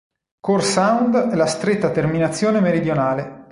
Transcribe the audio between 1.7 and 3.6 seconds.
terminazione meridionale.